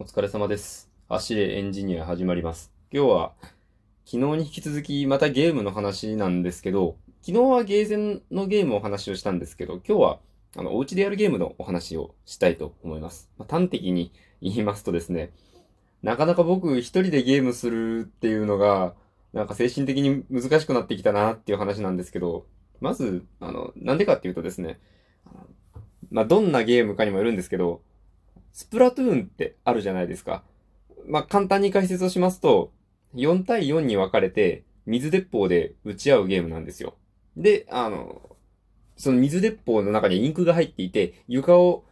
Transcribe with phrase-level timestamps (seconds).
[0.00, 0.90] お疲れ様です。
[1.10, 2.72] 走れエンジニア始まります。
[2.90, 3.32] 今日は、
[4.06, 10.18] 昨日に引き続きまたゲームの話なんですけど、昨日はゲーセンのゲームのお話をしたんですけど、今日は、
[10.56, 13.28] あの、お家でやるゲームのお話をしたいと思います。
[13.36, 14.10] まあ、端的に
[14.40, 15.32] 言いますとですね、
[16.02, 18.94] なかなか僕一人でゲームするっていうのが、
[19.34, 22.46] なんか精神的に難しくなってきたなっていう話なんですけど、
[22.80, 24.80] まず、あの、なんでかっていうとですね、
[26.10, 27.82] まあ、どんなゲームかにもよるんですけど、
[28.52, 30.42] スプラトゥーンってあるじゃないですか。
[31.06, 32.72] まあ、簡単に解説をしますと、
[33.14, 36.94] 4対4に分かれて、水鉄砲で撃ち合うゲームなんですよ。
[37.36, 38.36] で、あの、
[38.96, 41.84] その水鉄砲の中にインクが入っていて、床を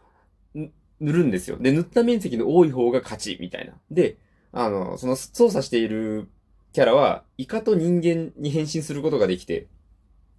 [0.53, 1.57] 塗るんですよ。
[1.57, 3.73] で、塗った面積の多い方が勝ち、みたいな。
[3.89, 4.17] で、
[4.51, 6.29] あの、その操作している
[6.73, 9.67] キャラは、イカと人間に変身することができて、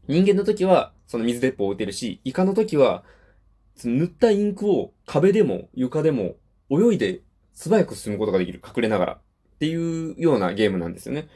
[0.07, 3.05] 人間の時は、その水鉄砲を撃てるし、イカの時は、
[3.85, 6.37] 塗ったインクを壁でも床でも
[6.71, 7.21] 泳いで
[7.53, 8.63] 素早く進むことができる。
[8.65, 9.13] 隠れながら。
[9.15, 9.19] っ
[9.61, 11.29] ていうようなゲームなんですよね。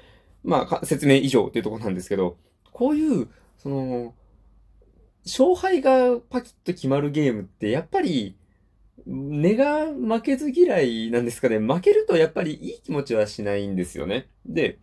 [0.43, 2.39] まあ、説明以上っていうとこなんですけど、
[2.73, 4.15] こういう、その、
[5.27, 8.37] 勝敗がパキッと決まるゲームって、やっぱり、
[9.07, 11.59] 根が負けず嫌いなんですかね。
[11.59, 14.29] 負けるとやっぱりいい気持ちはしないんですよね。
[14.47, 14.79] で、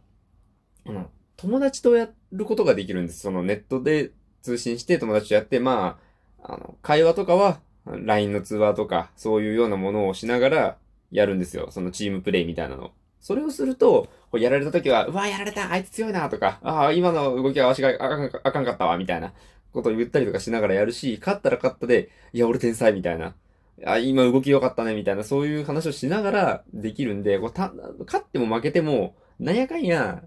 [0.85, 3.21] あの、友達とやることができるんです。
[3.21, 4.11] そのネットで
[4.43, 6.10] 通信して友達とやって、まあ、
[6.43, 10.77] あの、会話とかは、LINE の通話とか、そういうようなものをしながら
[11.11, 11.69] やるんですよ。
[11.71, 12.91] そのチームプレイみたいなの。
[13.19, 19.33] それをすると、こうやられた時は、うわ、やられたあいつ強いなとか、ああ、今の動きはわしがあかんかあかんかったわ、みたいな
[19.71, 23.35] ことを言ったりとかしながらやるし、勝ったら勝ったで、いや、俺天才、みたいな。
[23.85, 27.73] あ、今動き良かったね、みたいな、そういう話をしながらできるんで、こうた
[28.05, 30.23] 勝っても負けても、なんやかんや、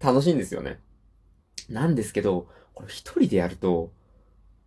[0.00, 0.80] 楽しいんですよね。
[1.68, 3.92] なんですけど、これ一人でやると、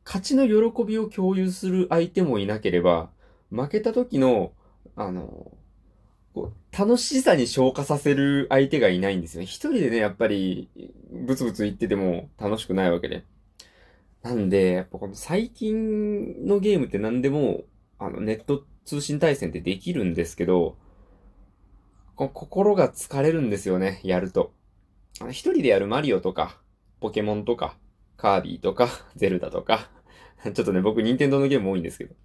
[0.08, 3.09] 勝ちの喜びを共有する相手もいなければ、
[3.52, 4.53] 負けた時の、
[4.95, 5.52] あの、
[6.33, 9.45] こう楽しさに消化させる相手がいないんですよね。
[9.45, 10.69] 一人でね、やっぱり、
[11.11, 13.25] ブツブツ言ってても楽しくないわけで。
[14.23, 17.66] なんで、やっぱこの最近のゲームって何でも、
[18.00, 20.78] あの、ネット通信対戦ってできるんですけど、
[22.16, 24.53] 心が疲れるんですよね、やると。
[25.31, 26.62] 一人でやるマリオとか、
[27.01, 27.78] ポケモンとか、
[28.16, 28.88] カービィとか、
[29.18, 29.89] ゼルダとか、
[30.53, 32.16] ちょっとね、僕、任天堂のゲーム多いんですけど。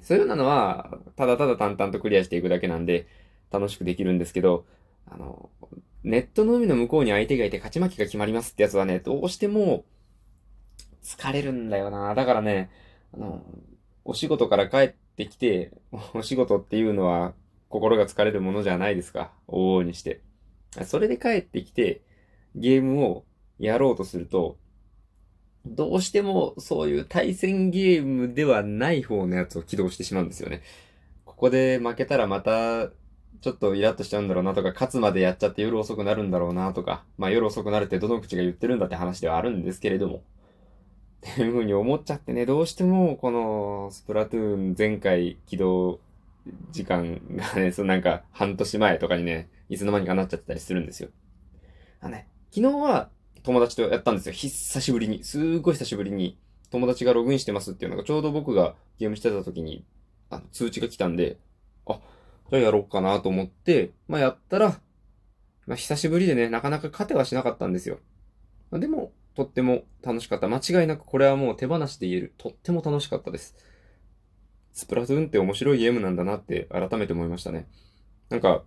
[0.00, 3.06] そういうようなのは、ただただ淡々とクリアしていくだけなんで、
[3.50, 4.64] 楽しくできるんですけど、
[5.06, 5.50] あの、
[6.02, 9.84] ネットの海の向こうに相手がいて勝ち負けが決まりますってやつはね、どうしても、
[11.02, 12.14] 疲れるんだよな。
[12.14, 12.70] だからね、
[13.12, 13.44] あの、
[14.04, 15.72] お仕事から帰ってきて、
[16.14, 17.34] お仕事っていうのは、
[17.68, 19.32] 心が疲れるものじゃないですか。
[19.46, 20.20] 往々にして。
[20.84, 22.02] それで帰ってきて、
[22.54, 23.24] ゲームを
[23.58, 24.56] やろうとすると、
[25.66, 30.62] どうしてもそういう対戦ゲームではない方のやつを起動してしまうんですよね。
[31.24, 32.88] ここで負けたらまた、
[33.40, 40.16] ちょっとイラッとしちゃうんだろうなとか、勝つまでやっちゃって夜遅くなるんだろうなとか、まあ夜遅くなるってどの口が言ってるんだって話ではあるんですけれども。
[40.16, 46.00] っていう風に思っちゃってね、どうしてもこのスプラトゥーン前回起動
[46.70, 51.10] 時間がね、そのなんか半年前とかにね、いつの間にかなっちゃってたりするんですよ。
[52.00, 53.10] あのね、昨日は
[53.42, 54.32] 友達とやったんですよ。
[54.32, 55.24] 久しぶりに。
[55.24, 56.38] すーごい久しぶりに。
[56.70, 59.84] 友達がログインしてますっていうのがちょうど僕がゲームしてた時に
[60.30, 61.38] あの通知が来たんで、
[61.86, 62.00] あ、
[62.50, 64.80] じゃあやろうかなと思って、まあやったら、
[65.66, 67.98] まあ久しぶりでね、なかなか勝てはしなかったんですよ。
[68.70, 70.48] まあでも、とっても楽しかった。
[70.48, 72.34] 間違いなくこれはもう手放しで言える。
[72.38, 73.56] とっても楽しかったです。
[74.72, 77.66] スプラトゥーンって面白いゲームなんだなって改めて思いましたね。
[78.28, 78.62] なんか、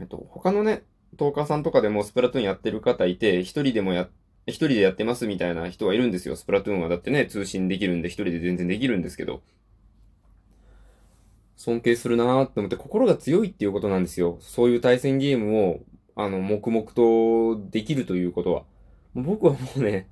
[0.00, 0.84] えっと、他のね、
[1.16, 4.08] トーカーさんとかでもスプラトゥーンやってる方いて、一人でもや、
[4.46, 6.36] 一人でやってますみたいな人がいるんですよ。
[6.36, 9.42] スプラトゥーンはだってね、通信できるんで一人で全然できるんですけど。
[11.56, 14.38] 尊敬するなーって思って心が強いっていうことなんですよ。
[14.40, 15.80] そういう対戦ゲームを、
[16.16, 18.64] あの、黙々とできるということは。
[19.14, 20.08] 僕はもうね、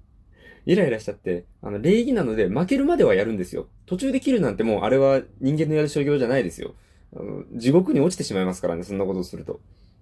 [0.66, 3.66] イライラしちゃって、あの、礼儀なので負けるまではやるんですよ。
[3.86, 6.74] 途中で切るなんてもうあれは人間のやる所業じゃないですよ。
[7.16, 9.60] あの地獄に落ちてしまいますからね、そんなことをすると。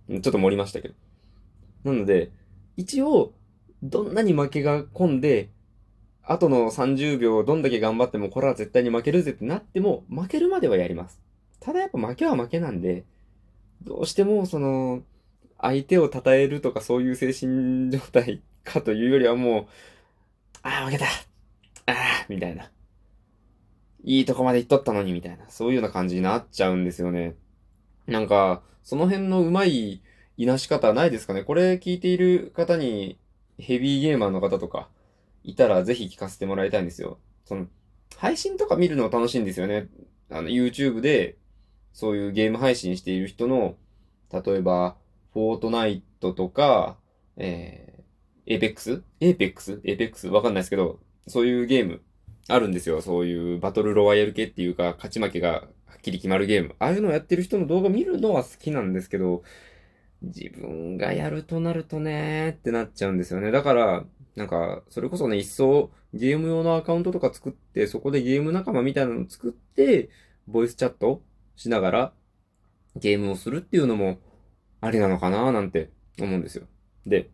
[0.08, 0.94] ちょっと盛りましたけど。
[1.84, 2.31] なので、
[2.76, 3.32] 一応、
[3.82, 5.50] どんなに負けが込んで、
[6.22, 11.20] 後の30秒どんだけ頑張ってもこれは絶対に負けるぜってなっても、負けるまではやります。
[11.60, 13.05] ただやっぱ負けは負けなんで、
[13.82, 15.02] どうしてもその、
[15.60, 19.66] 相手を称えるとかそういう精神状態かというよりはもう、
[20.62, 21.08] ああ、負けたあ
[21.88, 22.70] あ、みたいな。
[24.04, 25.49] いいとこまで行っとったのに、みたいな。
[25.49, 27.34] そういうような感じになっちゃうんですよね。
[28.08, 30.02] なんか、その辺のうまい
[30.37, 31.44] いなし方ないですかね？
[31.44, 33.19] これ聞いている方に
[33.58, 34.88] ヘビーゲーマーの方とか
[35.44, 37.19] いたらぜひ聞かせてもらいたいんですよ。
[37.44, 37.66] その、
[38.16, 39.88] 配信とか見るの楽しいんですよね。
[40.31, 41.37] あの、YouTube で、
[41.93, 43.76] そういうゲーム配信している人の、
[44.32, 44.96] 例えば、
[45.32, 46.96] フォートナイトとか、
[47.37, 49.02] えー、エーペックス？
[49.20, 49.81] エーペックス？
[49.84, 50.28] エペックス？
[50.28, 52.00] わかんないですけど、そういうゲーム
[52.49, 53.02] あるんですよ。
[53.02, 56.75] そういうバトルロワイヤル系っていうか、勝ち負けがはっきり決まるゲーム。
[56.79, 59.43] ああいうのをやってる人の動画見るのは好きなんですけど、
[60.23, 63.50] 自分がやるとなるとねーってなっちゃうんですよね。
[63.50, 64.05] だから、
[64.37, 70.11] なんか、それこそね、一層ゲーム用のアカウントとか作って、そこでゲーム仲間みたいなの作って、
[70.46, 71.23] ボイスチャット
[71.56, 72.12] しながら
[72.96, 74.19] ゲームをするっていうのも
[74.81, 75.90] ありなのかなーなんて
[76.20, 76.67] 思うんですよ。
[77.06, 77.31] で、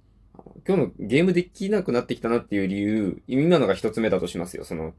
[0.67, 4.65] 今日のゲームできなくなってきたなっていう理由、今のが一つ目だとしますよ。
[4.65, 4.95] その、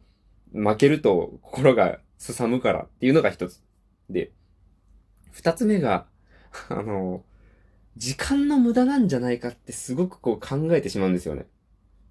[0.53, 3.61] 負けると心がすさむからっていうのが一つ。
[4.09, 4.31] で、
[5.31, 6.07] 二つ目が、
[6.69, 7.23] あの、
[7.97, 11.47] 時間の無駄なんじゃないかってすごくこう考えてしまうんですよね。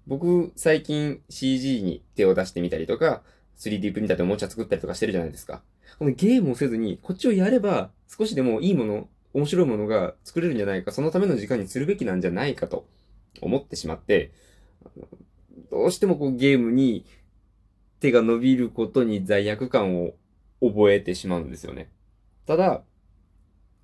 [0.07, 3.23] 僕、最近 CG に手を出してみたりとか、
[3.57, 5.63] 3D プリンターでおもちゃ作ったりとかしてるじゃないですか。
[5.97, 12.87] このゲームをせずに、こっちをやれば、少しでもいいもの、面白いものが作れるんじゃないか、そのための時間にするべきなんじゃないかと
[13.41, 14.31] 思ってしまって、
[15.71, 17.05] どうしてもこうゲームに
[18.05, 20.13] 手が伸びることに罪悪感を
[20.61, 21.89] 覚えてしまうんですよね。
[22.45, 22.83] ただ、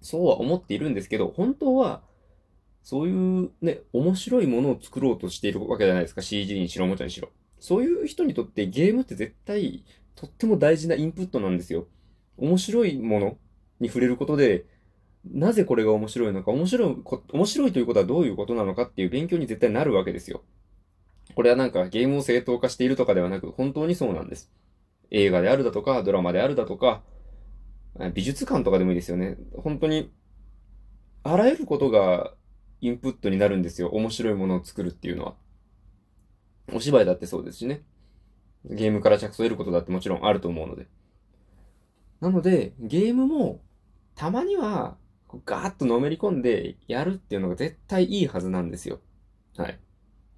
[0.01, 2.03] そうは思っているんですけど、本当は、
[2.83, 6.21] そういうね、面白いものを作ろうとしているわけじゃないですか。
[6.21, 7.29] CG にしろ、おもちゃにしろ。
[7.59, 9.83] そういう人にとってゲームって絶対、
[10.15, 11.87] とっても大事なインプットなんですよ。
[12.37, 13.37] 面白いもの
[13.79, 14.65] に触れることで、
[15.25, 17.03] なぜこれが面白いのか、面白い、
[17.33, 20.43] 面白いということはどういうことなのかっていう勉強に絶対なるわけですよ。
[21.35, 24.51] これはなんかゲームを正当化しているとかではなく、本当にそうなんです。
[25.09, 27.03] 映画であるだとか、ドラマであるだとか、
[28.13, 29.37] 美術館とかでもいいですよね。
[29.55, 30.11] 本当に、
[31.23, 32.33] あらゆることが
[32.79, 33.89] インプットになるんですよ。
[33.89, 35.35] 面白いものを作るっていうのは。
[36.73, 37.81] お芝居だってそうですしね。
[38.65, 40.87] ゲームから着想を得ることだってもちろんあると思うので。
[42.21, 43.61] なので、ゲームも、
[44.15, 44.97] たまには、
[45.45, 48.99] ガーッとのめり込んでやるっていうのが絶対いいはずなんですよ。
[49.57, 49.79] はい。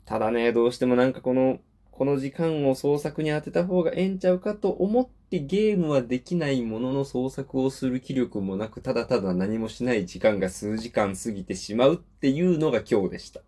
[0.05, 1.59] ただね、どうしてもなんかこの、
[1.91, 13.41] この時間を創作に当てた方がええんちゃうかと思ってゲームはできないものの創作をする気力もなく、ただただ何もしない時間が数時間過ぎてしまうっていうのが今日でした。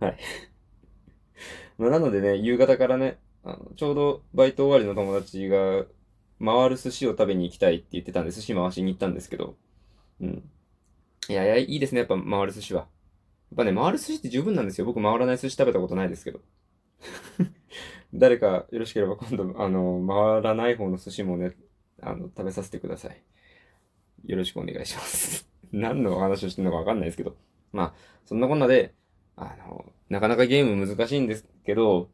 [0.00, 0.18] はい。
[1.78, 5.86] まあ、なのでね、夕方からね、あの、ちょうどバイト終わりの友達が、
[6.44, 9.56] 回る寿司を食べに行きたいって言ってたんで、寿司回しに行ったんですけど、
[10.20, 10.50] うん。
[11.28, 12.86] いやいや、いいですね、やっぱ回る寿司は。
[13.54, 14.84] やっぱね、回る寿司って十分なんですよ。
[14.84, 16.40] 僕回らない寿司食べたことないですけど。
[18.12, 21.52] 誰かよろしければ今度、あの、回らない方の寿司もね、
[22.02, 23.22] あの、食べさせてください。
[24.26, 25.48] よろしくお願いします。
[25.70, 27.36] 何の話をしてるのかわかんないですけど。
[27.72, 28.92] まあ、そんなこんなで、
[29.36, 32.10] あの、なかなかゲーム難しいんですけど、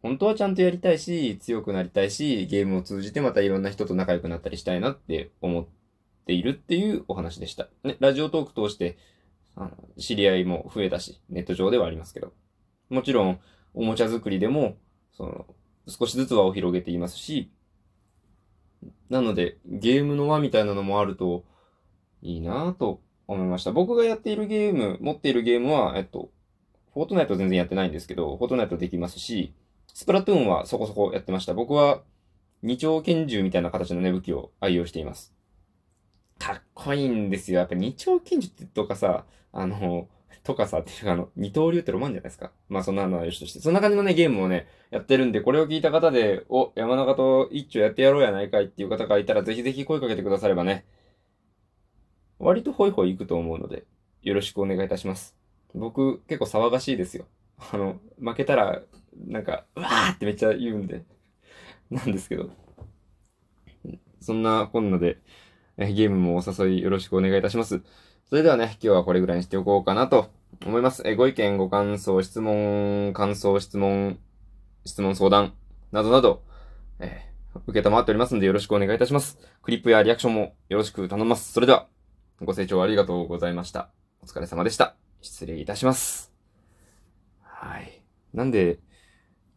[0.00, 5.66] 本当はちゃんとやりたいし、強くなりたいし、ゲームを通じてまたいろんな人と仲良くなったりしたいなって思っ
[6.26, 7.68] ているっていうお話でした。
[7.82, 8.96] ね、ラジオトーク通して、
[9.56, 12.32] あの、知り合いも増えたし、ネット上ではありますけど。
[12.88, 13.40] もちろん、
[13.74, 14.76] おもちゃ作りでも、
[15.12, 15.46] その、
[15.88, 17.50] 少しずつ輪を広げていますし、
[19.08, 21.44] なので、ゲームの輪みたいなのもあると
[22.22, 23.72] いいなぁと思いました。
[23.72, 26.30] 僕がやっているゲーム、持っているゲームは、えっと、
[26.94, 29.54] フォートナイト全然やってないんですけど、フォートナイトできますし、
[29.94, 31.54] スプラトゥーンはそこそこやってました。
[31.54, 32.02] 僕は
[32.62, 35.34] 二丁拳銃みたいな形のね、武器を愛用しています。
[36.38, 37.60] かっこいいんですよ。
[37.60, 40.08] やっぱ二丁拳銃ってとかさ、あの、
[40.42, 42.50] とかさ、っていうかあの、二刀流ってロマンじゃないですか。
[42.68, 43.60] まあそんなのはよしとして。
[43.60, 50.84] そんな感じのね、ゲームをね、やってるんで、これを聞いた方で、お、山中と一丁やってやろうやないかいっていう方がいたら、ぜひぜひ声かけてくださればね、
[52.38, 53.84] 割とホイホイ行くと思うので、
[54.22, 55.36] よろしくお願いいたします。
[55.74, 57.26] 僕、結構騒がしいですよ。
[57.72, 58.82] あの、負けたら、
[59.26, 61.04] なんか、うわーってめっちゃ言うんで、
[61.90, 62.50] なんですけど。
[64.20, 65.18] そんなこんなで、
[65.78, 67.82] ゲームもお誘いよろしくお願いいたします。
[68.32, 70.30] それではね、今日はこれぐらいにしておこうかなと
[70.64, 71.02] 思います。
[71.04, 74.18] えご意見、ご感想、質問、感想、質問、
[74.86, 75.52] 質問相談、
[75.90, 76.42] などなど、
[76.98, 79.38] えー、受けたまっておりますのでよろしくお願いいたします。
[79.60, 81.52] クリップやリアクションもよろしく頼みます。
[81.52, 81.88] それでは、
[82.40, 83.90] ご清聴ありがとうございました。
[84.22, 84.96] お疲れ様でした。
[85.20, 86.32] 失礼いたします。
[87.42, 88.02] はい。
[88.32, 88.78] なんで、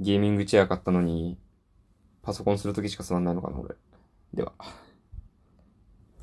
[0.01, 1.37] ゲーミングチェア買ったのに、
[2.23, 3.75] パソコンするときしか座んないのかな、俺。
[4.33, 4.51] では。